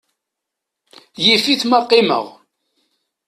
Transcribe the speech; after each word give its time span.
Yif-it 1.25 1.61
ma 1.67 1.79
qqimeɣ. 1.83 2.25